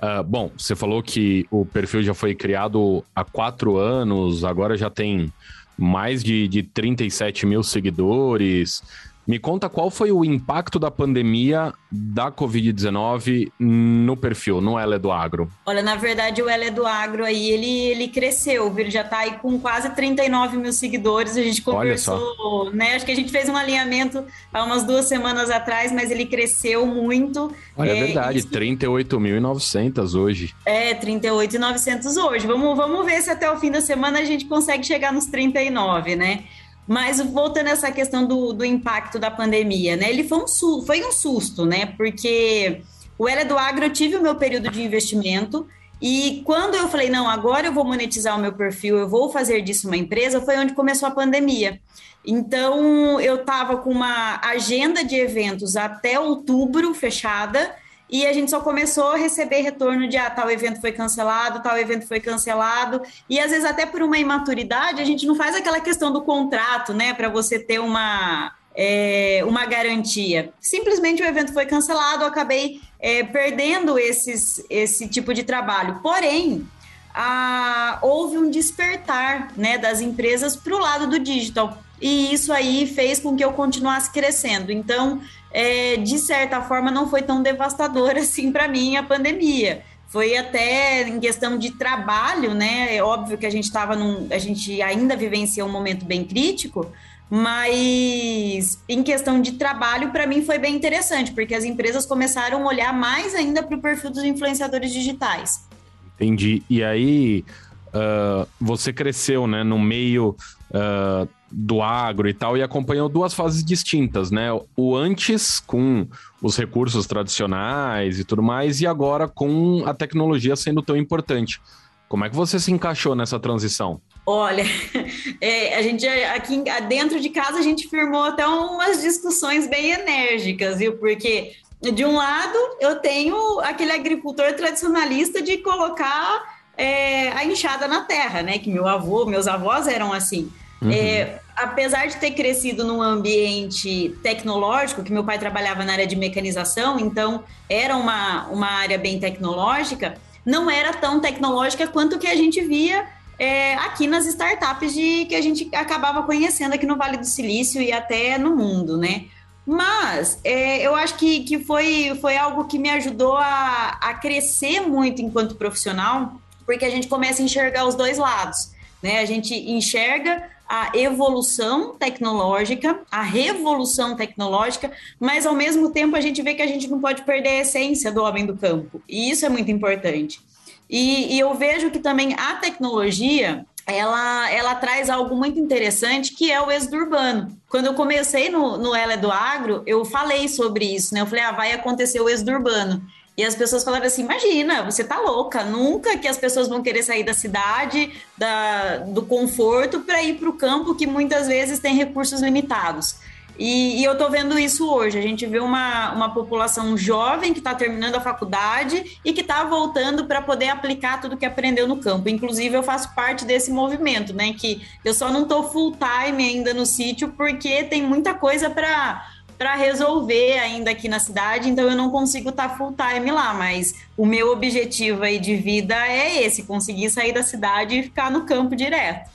uh, 0.01 0.23
bom, 0.23 0.53
você 0.57 0.77
falou 0.77 1.03
que 1.03 1.45
o 1.51 1.67
perfil 1.67 2.05
já 2.05 2.15
foi 2.15 2.33
criado 2.33 3.05
há 3.13 3.25
quatro 3.25 3.77
anos, 3.77 4.45
agora 4.45 4.77
já 4.77 4.89
tem 4.89 5.33
mais 5.77 6.23
de, 6.23 6.47
de 6.47 6.63
37 6.63 7.45
mil 7.45 7.65
seguidores. 7.65 8.85
Me 9.27 9.39
conta 9.39 9.69
qual 9.69 9.91
foi 9.91 10.11
o 10.11 10.25
impacto 10.25 10.79
da 10.79 10.91
pandemia 10.91 11.73
da 11.91 12.33
Covid-19 12.33 13.53
no 13.59 14.17
perfil, 14.17 14.61
no 14.61 14.79
Ela 14.79 14.97
é 14.97 14.99
do 14.99 15.13
Agro. 15.13 15.51
Olha, 15.65 15.83
na 15.83 15.95
verdade, 15.95 16.43
o 16.43 16.49
Ela 16.49 16.65
é 16.65 16.71
do 16.71 16.87
Agro 16.87 17.25
aí, 17.25 17.51
ele, 17.51 17.81
ele 17.87 18.09
cresceu, 18.09 18.73
ele 18.77 18.91
já 18.91 19.03
está 19.03 19.19
aí 19.19 19.33
com 19.39 19.61
quase 19.61 19.91
39 19.91 20.57
mil 20.57 20.73
seguidores. 20.73 21.37
A 21.37 21.43
gente 21.43 21.63
conversou, 21.63 22.73
né? 22.73 22.97
Acho 22.97 23.07
que 23.07 23.13
a 23.13 23.17
gente 23.17 23.31
fez 23.31 23.49
um 23.49 23.57
alinhamento 23.57 24.25
há 24.53 24.65
umas 24.65 24.85
duas 24.85 25.07
semanas 25.07 25.51
atrás, 25.51 25.93
mas 25.93 26.11
ele 26.11 26.27
cresceu 26.27 26.85
muito. 26.87 27.53
Olha, 27.77 27.91
é, 27.91 27.99
é 27.99 28.05
verdade, 28.05 28.39
isso... 28.39 28.49
38.900 28.49 30.15
hoje. 30.19 30.55
É, 30.65 30.95
38.900 30.95 32.17
hoje. 32.17 32.47
Vamos, 32.47 32.77
vamos 32.77 33.07
ver 33.07 33.21
se 33.23 33.31
até 33.31 33.51
o 33.51 33.57
fim 33.59 33.71
da 33.71 33.81
semana 33.81 34.19
a 34.19 34.25
gente 34.25 34.47
consegue 34.47 34.85
chegar 34.85 35.13
nos 35.13 35.27
39, 35.27 36.17
né? 36.17 36.45
Mas 36.93 37.23
voltando 37.23 37.69
a 37.69 37.71
essa 37.71 37.91
questão 37.91 38.27
do, 38.27 38.53
do 38.53 38.67
impacto 38.67 39.19
da 39.19 39.31
pandemia, 39.31 39.97
né? 39.97 40.11
Ele 40.11 40.25
foi 40.25 40.45
um, 40.45 40.83
foi 40.85 41.03
um 41.03 41.11
susto, 41.11 41.65
né? 41.65 41.87
Porque 41.87 42.83
o 43.17 43.27
Ela 43.27 43.47
do 43.47 43.57
Agro, 43.57 43.87
eu 43.87 43.91
tive 43.91 44.17
o 44.17 44.23
meu 44.23 44.35
período 44.35 44.71
de 44.71 44.83
investimento 44.83 45.67
e 46.03 46.43
quando 46.45 46.75
eu 46.75 46.89
falei, 46.89 47.09
não, 47.09 47.27
agora 47.31 47.67
eu 47.67 47.73
vou 47.73 47.83
monetizar 47.83 48.37
o 48.37 48.39
meu 48.39 48.53
perfil, 48.53 48.99
eu 48.99 49.09
vou 49.09 49.31
fazer 49.31 49.63
disso 49.63 49.87
uma 49.87 49.97
empresa, 49.97 50.43
foi 50.43 50.59
onde 50.59 50.75
começou 50.75 51.09
a 51.09 51.13
pandemia. 51.13 51.81
Então, 52.27 53.19
eu 53.23 53.37
estava 53.37 53.79
com 53.79 53.89
uma 53.89 54.39
agenda 54.43 55.03
de 55.03 55.17
eventos 55.17 55.77
até 55.77 56.21
outubro 56.21 56.93
fechada, 56.93 57.75
e 58.13 58.27
a 58.27 58.33
gente 58.35 58.51
só 58.51 58.61
começou 58.61 59.09
a 59.13 59.17
receber 59.17 59.63
retorno 59.63 60.07
de 60.07 60.19
ah, 60.19 60.29
tal 60.29 60.51
evento 60.51 60.83
foi 60.83 60.93
cancelado, 60.93 61.63
tal 61.63 61.79
evento 61.79 62.07
foi 62.07 62.21
cancelado, 62.21 63.01
e 63.29 63.41
às 63.41 63.51
vezes 63.51 63.65
até 63.65 63.87
por 63.87 64.03
uma 64.03 64.19
imaturidade 64.19 65.01
a 65.01 65.05
gente 65.05 65.27
não 65.27 65.35
faz 65.35 65.57
aquela 65.57 65.81
questão 65.81 66.13
do 66.13 66.21
contrato, 66.21 66.93
né, 66.93 67.15
para 67.15 67.31
você 67.31 67.59
ter 67.59 67.81
uma 67.81 68.53
é, 68.75 69.43
uma 69.47 69.67
garantia. 69.67 70.53
Simplesmente 70.61 71.23
o 71.23 71.27
evento 71.27 71.53
foi 71.53 71.67
cancelado, 71.67 72.25
eu 72.25 72.29
acabei 72.29 72.81
é, 73.01 73.23
perdendo 73.23 73.99
esses, 73.99 74.65
esse 74.69 75.09
tipo 75.09 75.35
de 75.35 75.43
trabalho. 75.43 76.01
Porém, 76.03 76.67
a, 77.15 77.99
houve 78.01 78.39
um 78.39 78.51
despertar 78.51 79.53
né, 79.57 79.77
das 79.77 80.01
empresas 80.01 80.57
para 80.57 80.75
o 80.75 80.79
lado 80.79 81.07
do 81.07 81.19
digital. 81.19 81.83
E 82.01 82.33
isso 82.33 82.53
aí 82.53 82.87
fez 82.87 83.21
com 83.21 83.37
que 83.37 83.45
eu 83.45 83.53
continuasse 83.53 84.11
crescendo. 84.11 84.73
Então, 84.73 85.21
é, 85.53 85.97
de 85.97 86.19
certa 86.19 86.63
forma, 86.63 86.91
não 86.91 87.09
foi 87.09 87.23
tão 87.23 87.43
devastadora 87.43 88.21
assim 88.23 88.51
para 88.51 88.69
mim 88.69 88.97
a 88.97 89.03
pandemia. 89.03 89.83
Foi 90.09 90.37
até 90.37 91.09
em 91.09 91.19
questão 91.19 91.57
de 91.57 91.71
trabalho, 91.71 92.53
né? 92.55 92.95
É 92.95 93.03
óbvio 93.03 93.39
que 93.39 93.47
a 93.47 93.51
gente 93.51 93.65
estava 93.65 93.97
num. 93.97 94.27
A 94.31 94.39
gente 94.39 94.83
ainda 94.83 95.17
vivencia 95.17 95.65
um 95.65 95.71
momento 95.71 96.05
bem 96.05 96.23
crítico, 96.23 96.87
mas 97.31 98.79
em 98.87 99.03
questão 99.03 99.41
de 99.41 99.53
trabalho, 99.53 100.11
para 100.11 100.27
mim 100.27 100.45
foi 100.45 100.59
bem 100.59 100.77
interessante, 100.77 101.33
porque 101.33 101.55
as 101.55 101.65
empresas 101.65 102.05
começaram 102.05 102.63
a 102.63 102.67
olhar 102.67 102.93
mais 102.93 103.35
ainda 103.35 103.63
para 103.63 103.75
o 103.75 103.81
perfil 103.81 104.11
dos 104.11 104.23
influenciadores 104.23 104.93
digitais. 104.93 105.67
Entendi. 106.15 106.63
E 106.69 106.85
aí, 106.85 107.43
uh, 107.89 108.47
você 108.61 108.93
cresceu, 108.93 109.47
né, 109.47 109.65
no 109.65 109.79
meio. 109.79 110.37
Uh 110.71 111.42
do 111.53 111.83
agro 111.83 112.29
e 112.29 112.35
tal, 112.35 112.57
e 112.57 112.63
acompanhou 112.63 113.09
duas 113.09 113.35
fases 113.35 113.63
distintas, 113.65 114.31
né? 114.31 114.49
O 114.77 114.97
antes 114.97 115.61
com 115.61 116.07
os 116.41 116.57
recursos 116.57 117.07
tradicionais 117.07 118.19
e 118.19 118.25
tudo 118.25 118.43
mais, 118.43 118.81
e 118.81 118.87
agora 118.87 119.29
com 119.29 119.83
a 119.87 119.93
tecnologia 119.93 120.57
sendo 120.57 120.83
tão 120.83 120.97
importante. 120.97 121.61
Como 122.09 122.25
é 122.25 122.31
que 122.31 122.37
você 122.37 122.59
se 122.59 122.71
encaixou 122.73 123.15
nessa 123.15 123.39
transição? 123.39 124.01
Olha, 124.25 124.65
é, 125.41 125.77
a 125.77 125.83
gente 125.83 126.07
aqui 126.07 126.63
dentro 126.89 127.21
de 127.21 127.29
casa 127.29 127.59
a 127.59 127.63
gente 127.63 127.89
firmou 127.89 128.25
até 128.25 128.47
umas 128.47 129.03
discussões 129.03 129.67
bem 129.67 129.93
enérgicas, 129.93 130.79
viu? 130.79 130.97
Porque 130.99 131.53
de 131.81 132.05
um 132.05 132.15
lado 132.15 132.59
eu 132.81 132.97
tenho 132.97 133.61
aquele 133.61 133.93
agricultor 133.93 134.53
tradicionalista 134.53 135.43
de 135.43 135.59
colocar 135.59 136.63
é, 136.77 137.31
a 137.33 137.45
enxada 137.45 137.89
na 137.89 138.03
terra, 138.03 138.43
né? 138.43 138.59
Que 138.59 138.71
meu 138.71 138.87
avô, 138.87 139.27
meus 139.27 139.47
avós 139.47 139.87
eram 139.89 140.13
assim. 140.13 140.51
Uhum. 140.81 140.91
É, 140.91 141.41
apesar 141.63 142.07
de 142.07 142.17
ter 142.17 142.33
crescido 142.33 142.85
num 142.85 143.01
ambiente 143.01 144.17
tecnológico, 144.23 145.03
que 145.03 145.13
meu 145.13 145.25
pai 145.25 145.39
trabalhava 145.39 145.85
na 145.85 145.93
área 145.93 146.07
de 146.07 146.17
mecanização, 146.17 146.99
então 146.99 147.45
era 147.69 147.97
uma, 147.97 148.47
uma 148.49 148.67
área 148.67 148.99
bem 148.99 149.19
tecnológica, 149.19 150.19
não 150.45 150.71
era 150.71 150.93
tão 150.93 151.21
tecnológica 151.21 151.87
quanto 151.87 152.19
que 152.19 152.27
a 152.27 152.35
gente 152.35 152.61
via 152.61 153.07
é, 153.39 153.75
aqui 153.75 154.07
nas 154.07 154.27
startups 154.27 154.93
de, 154.93 155.25
que 155.27 155.35
a 155.35 155.41
gente 155.41 155.69
acabava 155.75 156.23
conhecendo 156.23 156.75
aqui 156.75 156.87
no 156.87 156.97
Vale 156.97 157.17
do 157.17 157.27
Silício 157.27 157.81
e 157.81 157.93
até 157.93 158.39
no 158.39 158.55
mundo, 158.57 158.97
né? 158.97 159.27
Mas 159.65 160.41
é, 160.43 160.81
eu 160.85 160.95
acho 160.95 161.17
que, 161.17 161.45
que 161.45 161.59
foi, 161.61 162.19
foi 162.21 162.37
algo 162.37 162.65
que 162.65 162.79
me 162.79 162.91
ajudou 162.91 163.37
a, 163.37 163.99
a 164.01 164.15
crescer 164.15 164.81
muito 164.81 165.23
enquanto 165.23 165.55
profissional, 165.55 166.41
porque 166.67 166.85
a 166.85 166.91
gente 166.91 167.07
começa 167.07 167.41
a 167.41 167.45
enxergar 167.45 167.85
os 167.85 167.95
dois 167.95 168.19
lados. 168.19 168.73
Né? 169.03 169.21
A 169.21 169.25
gente 169.25 169.55
enxerga 169.55 170.49
a 170.69 170.91
evolução 170.97 171.95
tecnológica, 171.95 173.01
a 173.11 173.23
revolução 173.23 174.17
tecnológica, 174.17 174.91
mas 175.21 175.47
ao 175.47 175.55
mesmo 175.55 175.91
tempo 175.91 176.17
a 176.17 176.21
gente 176.21 176.41
vê 176.43 176.55
que 176.55 176.63
a 176.63 176.67
gente 176.67 176.89
não 176.89 177.01
pode 177.01 177.23
perder 177.23 177.49
a 177.49 177.61
essência 177.61 178.11
do 178.11 178.23
homem 178.23 178.47
do 178.47 178.57
campo, 178.57 179.03
e 179.09 179.31
isso 179.31 179.45
é 179.45 179.49
muito 179.49 179.71
importante. 179.71 180.41
E, 180.89 181.35
e 181.35 181.39
eu 181.41 181.55
vejo 181.55 181.91
que 181.91 181.99
também 181.99 182.35
a 182.35 182.57
tecnologia 182.57 183.65
ela, 183.87 184.51
ela 184.51 184.75
traz 184.75 185.11
algo 185.11 185.35
muito 185.35 185.59
interessante 185.59 186.35
que 186.35 186.51
é 186.51 186.61
o 186.61 186.71
êxodo 186.71 186.97
urbano. 186.97 187.57
Quando 187.69 187.87
eu 187.87 187.95
comecei 187.95 188.49
no, 188.49 188.77
no 188.77 188.95
Ela 188.95 189.15
é 189.15 189.17
do 189.17 189.31
Agro, 189.31 189.83
eu 189.87 190.05
falei 190.05 190.49
sobre 190.49 190.85
isso, 190.85 191.15
né? 191.15 191.21
Eu 191.21 191.27
falei, 191.27 191.43
ah, 191.45 191.53
vai 191.53 191.73
acontecer 191.73 192.21
o 192.21 192.29
êxodo 192.29 192.53
urbano. 192.53 193.03
E 193.37 193.45
as 193.45 193.55
pessoas 193.55 193.83
falaram 193.83 194.07
assim: 194.07 194.23
imagina, 194.23 194.83
você 194.83 195.03
tá 195.03 195.19
louca, 195.19 195.65
nunca 195.65 196.19
que 196.19 196.29
as 196.29 196.37
pessoas 196.37 196.69
vão 196.69 196.83
querer 196.83 197.03
sair 197.03 197.25
da 197.25 197.33
cidade, 197.33 198.13
da, 198.37 198.99
do 198.99 199.23
conforto, 199.23 200.01
para 200.01 200.23
ir 200.23 200.35
para 200.35 200.49
o 200.49 200.55
campo 200.55 200.95
que 200.95 201.07
muitas 201.07 201.47
vezes 201.47 201.79
tem 201.79 201.95
recursos 201.95 202.41
limitados. 202.43 203.17
E, 203.59 204.01
e 204.01 204.05
eu 204.05 204.13
estou 204.13 204.31
vendo 204.31 204.59
isso 204.59 204.91
hoje. 204.91 205.19
A 205.19 205.23
gente 205.23 205.47
vê 205.47 205.59
uma, 205.59 206.13
uma 206.13 206.33
população 206.33 206.97
jovem 206.97 207.53
que 207.53 207.59
está 207.61 207.75
terminando 207.75 208.15
a 208.17 208.21
faculdade 208.21 209.19
e 209.25 209.33
que 209.33 209.43
está 209.43 209.63
voltando 209.65 210.25
para 210.25 210.41
poder 210.41 210.69
aplicar 210.69 211.21
tudo 211.21 211.37
que 211.37 211.45
aprendeu 211.45 211.87
no 211.87 211.99
campo. 211.99 212.29
Inclusive, 212.29 212.75
eu 212.75 212.83
faço 212.83 213.15
parte 213.15 213.45
desse 213.45 213.71
movimento, 213.71 214.33
né? 214.33 214.55
Que 214.55 214.83
eu 215.05 215.13
só 215.13 215.31
não 215.31 215.43
estou 215.43 215.71
full 215.71 215.93
time 215.93 216.49
ainda 216.49 216.73
no 216.73 216.87
sítio 216.87 217.29
porque 217.29 217.85
tem 217.85 218.03
muita 218.03 218.35
coisa 218.35 218.71
para 218.71 219.32
para 219.63 219.77
resolver 219.77 220.59
ainda 220.59 220.91
aqui 220.91 221.09
na 221.09 221.21
cidade, 221.21 221.69
então 221.69 221.89
eu 221.89 221.97
não 221.97 222.11
consigo 222.11 222.49
estar 222.49 222.71
tá 222.71 222.77
full 222.77 222.93
time 222.97 223.31
lá, 223.31 223.55
mas 223.55 223.95
o 224.17 224.27
meu 224.27 224.51
objetivo 224.51 225.23
aí 225.23 225.39
de 225.39 225.55
vida 225.55 225.95
é 225.95 226.43
esse, 226.43 226.65
conseguir 226.65 227.09
sair 227.11 227.33
da 227.33 227.45
cidade 227.45 227.97
e 227.97 228.03
ficar 228.03 228.29
no 228.29 228.45
campo 228.45 228.75
direto. 228.75 229.31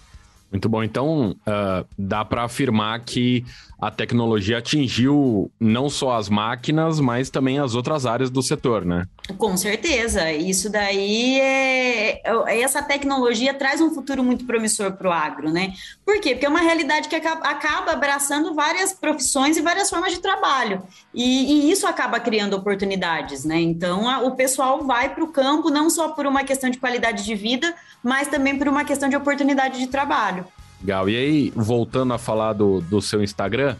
Muito 0.51 0.67
bom. 0.67 0.83
Então, 0.83 1.31
uh, 1.31 1.87
dá 1.97 2.25
para 2.25 2.43
afirmar 2.43 2.99
que 3.05 3.45
a 3.79 3.89
tecnologia 3.89 4.57
atingiu 4.57 5.49
não 5.57 5.89
só 5.89 6.17
as 6.17 6.27
máquinas, 6.27 6.99
mas 6.99 7.29
também 7.29 7.59
as 7.59 7.73
outras 7.73 8.05
áreas 8.05 8.29
do 8.29 8.41
setor, 8.41 8.83
né? 8.83 9.05
Com 9.35 9.57
certeza. 9.57 10.31
Isso 10.31 10.69
daí 10.69 11.39
é. 11.39 12.21
é 12.23 12.61
essa 12.61 12.81
tecnologia 12.81 13.53
traz 13.53 13.81
um 13.81 13.93
futuro 13.93 14.23
muito 14.23 14.45
promissor 14.45 14.93
para 14.93 15.09
o 15.09 15.11
agro, 15.11 15.51
né? 15.51 15.73
Por 16.05 16.19
quê? 16.21 16.31
Porque 16.31 16.45
é 16.45 16.49
uma 16.49 16.61
realidade 16.61 17.09
que 17.09 17.15
acaba 17.15 17.91
abraçando 17.91 18.53
várias 18.53 18.93
profissões 18.93 19.57
e 19.57 19.61
várias 19.61 19.89
formas 19.89 20.13
de 20.13 20.19
trabalho. 20.19 20.81
E, 21.13 21.67
e 21.67 21.71
isso 21.71 21.85
acaba 21.85 22.19
criando 22.19 22.55
oportunidades, 22.55 23.43
né? 23.43 23.59
Então, 23.59 24.07
a, 24.07 24.19
o 24.19 24.35
pessoal 24.35 24.83
vai 24.83 25.13
para 25.13 25.23
o 25.23 25.27
campo 25.27 25.69
não 25.69 25.89
só 25.89 26.09
por 26.09 26.25
uma 26.25 26.43
questão 26.43 26.69
de 26.69 26.77
qualidade 26.77 27.25
de 27.25 27.35
vida, 27.35 27.75
mas 28.03 28.27
também 28.27 28.57
por 28.57 28.67
uma 28.67 28.85
questão 28.85 29.09
de 29.09 29.15
oportunidade 29.15 29.79
de 29.79 29.87
trabalho. 29.87 30.45
Legal. 30.79 31.09
E 31.09 31.17
aí, 31.17 31.53
voltando 31.55 32.13
a 32.13 32.17
falar 32.17 32.53
do, 32.53 32.81
do 32.81 33.01
seu 33.01 33.23
Instagram, 33.23 33.75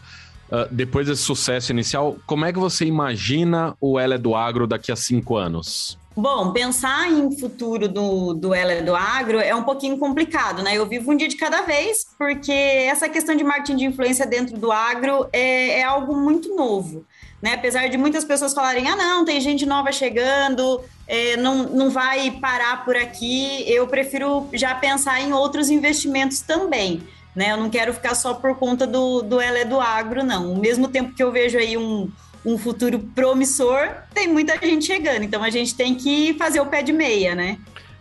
uh, 0.50 0.68
depois 0.70 1.06
desse 1.06 1.22
sucesso 1.22 1.72
inicial, 1.72 2.16
como 2.26 2.44
é 2.44 2.52
que 2.52 2.58
você 2.58 2.84
imagina 2.84 3.76
o 3.80 3.98
Ela 3.98 4.18
do 4.18 4.34
Agro 4.34 4.66
daqui 4.66 4.92
a 4.92 4.96
cinco 4.96 5.36
anos? 5.36 5.98
Bom, 6.16 6.52
pensar 6.52 7.08
em 7.08 7.30
futuro 7.38 7.88
do, 7.88 8.34
do 8.34 8.52
Ela 8.52 8.82
do 8.82 8.92
Agro 8.92 9.38
é 9.38 9.54
um 9.54 9.62
pouquinho 9.62 9.96
complicado, 9.98 10.64
né? 10.64 10.76
Eu 10.76 10.84
vivo 10.84 11.12
um 11.12 11.16
dia 11.16 11.28
de 11.28 11.36
cada 11.36 11.62
vez, 11.62 12.04
porque 12.18 12.50
essa 12.50 13.08
questão 13.08 13.36
de 13.36 13.44
marketing 13.44 13.76
de 13.76 13.84
influência 13.84 14.26
dentro 14.26 14.58
do 14.58 14.72
agro 14.72 15.28
é, 15.32 15.78
é 15.78 15.84
algo 15.84 16.16
muito 16.16 16.56
novo. 16.56 17.04
Né? 17.40 17.54
Apesar 17.54 17.88
de 17.88 17.96
muitas 17.96 18.24
pessoas 18.24 18.52
falarem, 18.52 18.88
ah, 18.88 18.96
não, 18.96 19.24
tem 19.24 19.40
gente 19.40 19.64
nova 19.64 19.92
chegando, 19.92 20.80
é, 21.06 21.36
não, 21.36 21.68
não 21.68 21.88
vai 21.88 22.32
parar 22.32 22.84
por 22.84 22.96
aqui, 22.96 23.62
eu 23.70 23.86
prefiro 23.86 24.48
já 24.52 24.74
pensar 24.74 25.20
em 25.20 25.32
outros 25.32 25.70
investimentos 25.70 26.40
também. 26.40 27.00
Né? 27.38 27.52
Eu 27.52 27.56
não 27.56 27.70
quero 27.70 27.94
ficar 27.94 28.16
só 28.16 28.34
por 28.34 28.56
conta 28.56 28.84
do, 28.84 29.22
do 29.22 29.40
ela 29.40 29.58
é 29.58 29.64
do 29.64 29.80
agro, 29.80 30.24
não. 30.24 30.48
Ao 30.48 30.56
mesmo 30.56 30.88
tempo 30.88 31.14
que 31.14 31.22
eu 31.22 31.30
vejo 31.30 31.56
aí 31.56 31.76
um, 31.76 32.10
um 32.44 32.58
futuro 32.58 32.98
promissor, 32.98 33.90
tem 34.12 34.26
muita 34.26 34.58
gente 34.58 34.86
chegando. 34.86 35.22
Então 35.22 35.44
a 35.44 35.48
gente 35.48 35.72
tem 35.76 35.94
que 35.94 36.34
fazer 36.34 36.58
o 36.58 36.66
pé 36.66 36.82
de 36.82 36.92
meia, 36.92 37.36
né? 37.36 37.56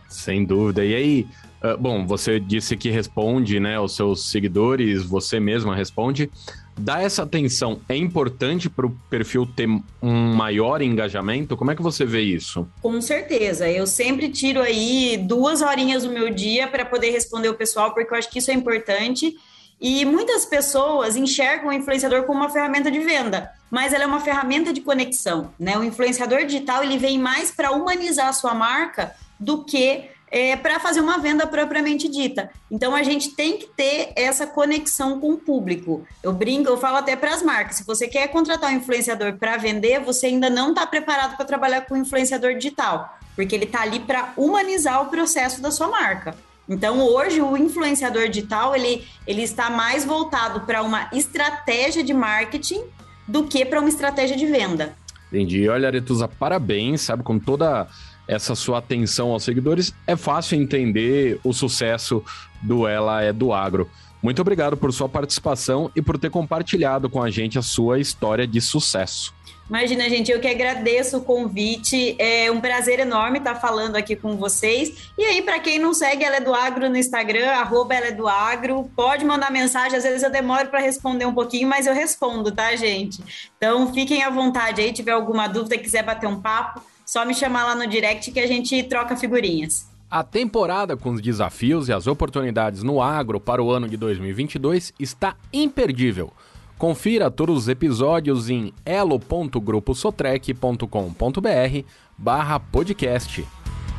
Sem 0.09 0.43
dúvida. 0.43 0.83
E 0.83 0.95
aí, 0.95 1.27
uh, 1.63 1.77
bom, 1.77 2.03
você 2.07 2.39
disse 2.39 2.75
que 2.75 2.89
responde, 2.89 3.59
né, 3.59 3.75
aos 3.75 3.95
seus 3.95 4.31
seguidores, 4.31 5.03
você 5.03 5.39
mesma 5.39 5.75
responde 5.75 6.31
dar 6.77 7.03
essa 7.03 7.23
atenção 7.23 7.81
é 7.89 7.95
importante 7.95 8.69
para 8.69 8.85
o 8.85 8.91
perfil 9.09 9.45
ter 9.45 9.67
um 10.01 10.33
maior 10.35 10.81
engajamento? 10.81 11.57
Como 11.57 11.71
é 11.71 11.75
que 11.75 11.81
você 11.81 12.05
vê 12.05 12.21
isso? 12.21 12.67
Com 12.81 13.01
certeza. 13.01 13.69
Eu 13.69 13.87
sempre 13.87 14.29
tiro 14.29 14.61
aí 14.61 15.17
duas 15.17 15.61
horinhas 15.61 16.03
do 16.03 16.09
meu 16.09 16.29
dia 16.29 16.67
para 16.67 16.85
poder 16.85 17.11
responder 17.11 17.49
o 17.49 17.55
pessoal, 17.55 17.93
porque 17.93 18.13
eu 18.13 18.17
acho 18.17 18.29
que 18.29 18.39
isso 18.39 18.51
é 18.51 18.53
importante. 18.53 19.35
E 19.79 20.05
muitas 20.05 20.45
pessoas 20.45 21.15
enxergam 21.15 21.69
o 21.69 21.73
influenciador 21.73 22.23
como 22.23 22.39
uma 22.39 22.49
ferramenta 22.49 22.89
de 22.89 22.99
venda, 22.99 23.51
mas 23.69 23.93
ela 23.93 24.05
é 24.05 24.07
uma 24.07 24.19
ferramenta 24.19 24.73
de 24.73 24.81
conexão, 24.81 25.53
né? 25.59 25.77
O 25.77 25.83
influenciador 25.83 26.45
digital 26.45 26.83
ele 26.83 26.97
vem 26.97 27.19
mais 27.19 27.51
para 27.51 27.71
humanizar 27.71 28.27
a 28.27 28.33
sua 28.33 28.55
marca 28.55 29.15
do 29.39 29.63
que 29.63 30.05
é, 30.29 30.55
para 30.55 30.79
fazer 30.79 30.99
uma 30.99 31.17
venda 31.17 31.47
propriamente 31.47 32.09
dita. 32.09 32.49
Então 32.69 32.95
a 32.95 33.03
gente 33.03 33.31
tem 33.31 33.57
que 33.57 33.67
ter 33.67 34.11
essa 34.15 34.45
conexão 34.45 35.19
com 35.19 35.31
o 35.31 35.37
público. 35.37 36.05
Eu 36.21 36.33
brinco, 36.33 36.69
eu 36.69 36.77
falo 36.77 36.97
até 36.97 37.15
para 37.15 37.33
as 37.33 37.41
marcas: 37.41 37.77
se 37.77 37.85
você 37.85 38.07
quer 38.07 38.27
contratar 38.27 38.71
um 38.71 38.75
influenciador 38.75 39.37
para 39.37 39.57
vender, 39.57 39.99
você 39.99 40.27
ainda 40.27 40.49
não 40.49 40.69
está 40.69 40.85
preparado 40.85 41.35
para 41.35 41.45
trabalhar 41.45 41.81
com 41.81 41.95
influenciador 41.95 42.55
digital, 42.55 43.17
porque 43.35 43.55
ele 43.55 43.65
está 43.65 43.81
ali 43.81 43.99
para 43.99 44.33
humanizar 44.37 45.01
o 45.01 45.09
processo 45.09 45.61
da 45.61 45.71
sua 45.71 45.87
marca. 45.87 46.35
Então, 46.69 46.99
hoje, 46.99 47.41
o 47.41 47.55
influenciador 47.55 48.27
digital 48.27 48.75
ele, 48.75 49.07
ele 49.25 49.41
está 49.41 49.69
mais 49.69 50.03
voltado 50.03 50.61
para 50.61 50.83
uma 50.83 51.09
estratégia 51.13 52.03
de 52.03 52.13
marketing 52.13 52.83
do 53.25 53.45
que 53.45 53.63
para 53.63 53.79
uma 53.79 53.87
estratégia 53.87 54.35
de 54.35 54.45
venda. 54.45 54.93
Entendi. 55.31 55.67
Olha, 55.69 55.87
Aretusa, 55.87 56.27
parabéns, 56.27 57.01
sabe, 57.01 57.23
com 57.23 57.39
toda 57.39 57.87
essa 58.27 58.55
sua 58.55 58.79
atenção 58.79 59.31
aos 59.31 59.43
seguidores, 59.43 59.93
é 60.05 60.15
fácil 60.15 60.61
entender 60.61 61.39
o 61.43 61.53
sucesso 61.53 62.23
do 62.61 62.87
Ela 62.87 63.23
é 63.23 63.31
do 63.31 63.53
Agro. 63.53 63.89
Muito 64.21 64.41
obrigado 64.41 64.75
por 64.75 64.91
sua 64.91 65.07
participação 65.07 65.91
e 65.95 66.01
por 66.01 66.17
ter 66.17 66.29
compartilhado 66.29 67.09
com 67.09 67.21
a 67.21 67.29
gente 67.29 67.57
a 67.57 67.61
sua 67.61 67.99
história 67.99 68.47
de 68.47 68.59
sucesso. 68.59 69.33
Imagina, 69.69 70.09
gente, 70.09 70.31
eu 70.31 70.39
que 70.39 70.47
agradeço 70.47 71.17
o 71.17 71.21
convite. 71.21 72.15
É 72.17 72.49
um 72.49 72.59
prazer 72.59 72.99
enorme 72.99 73.39
estar 73.39 73.55
falando 73.55 73.97
aqui 73.97 74.15
com 74.15 74.37
vocês. 74.37 75.11
E 75.17 75.25
aí, 75.25 75.41
para 75.41 75.59
quem 75.59 75.77
não 75.77 75.93
segue 75.93 76.23
Ela 76.23 76.37
é 76.37 76.39
do 76.39 76.53
Agro 76.53 76.89
no 76.89 76.95
Instagram, 76.95 77.49
arroba 77.49 77.93
Ela 77.93 78.07
é 78.07 78.11
do 78.11 78.27
Agro, 78.29 78.89
pode 78.95 79.25
mandar 79.25 79.51
mensagem. 79.51 79.97
Às 79.97 80.05
vezes 80.05 80.23
eu 80.23 80.31
demoro 80.31 80.69
para 80.69 80.79
responder 80.79 81.25
um 81.25 81.33
pouquinho, 81.33 81.67
mas 81.67 81.85
eu 81.85 81.93
respondo, 81.93 82.49
tá, 82.49 82.75
gente? 82.77 83.21
Então, 83.57 83.93
fiquem 83.93 84.23
à 84.23 84.29
vontade 84.29 84.81
aí, 84.81 84.93
tiver 84.93 85.11
alguma 85.11 85.47
dúvida, 85.47 85.77
quiser 85.77 86.03
bater 86.03 86.27
um 86.27 86.39
papo, 86.39 86.81
só 87.07 87.25
me 87.25 87.33
chamar 87.33 87.63
lá 87.63 87.73
no 87.73 87.87
direct 87.87 88.31
que 88.31 88.39
a 88.39 88.45
gente 88.45 88.83
troca 88.83 89.15
figurinhas. 89.15 89.87
A 90.11 90.21
temporada 90.23 90.95
com 90.97 91.11
os 91.11 91.21
desafios 91.21 91.87
e 91.87 91.93
as 91.93 92.05
oportunidades 92.05 92.83
no 92.83 93.01
agro 93.01 93.39
para 93.39 93.63
o 93.63 93.71
ano 93.71 93.87
de 93.87 93.95
2022 93.95 94.93
está 94.99 95.37
imperdível. 95.51 96.33
Confira 96.77 97.31
todos 97.31 97.57
os 97.57 97.69
episódios 97.69 98.49
em 98.49 98.73
elo.gruposotrec.com.br 98.85 101.85
barra 102.17 102.59
podcast. 102.59 103.45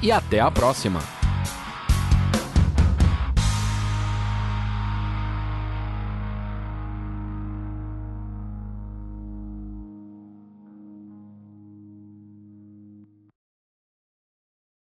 E 0.00 0.12
até 0.12 0.38
a 0.40 0.50
próxima! 0.50 1.17